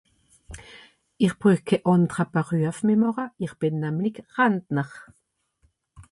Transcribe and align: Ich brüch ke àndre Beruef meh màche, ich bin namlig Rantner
Ich 1.25 1.35
brüch 1.41 1.61
ke 1.67 1.77
àndre 1.91 2.23
Beruef 2.37 2.79
meh 2.87 2.97
màche, 3.03 3.25
ich 3.47 3.53
bin 3.61 3.75
namlig 3.83 4.15
Rantner 4.35 4.89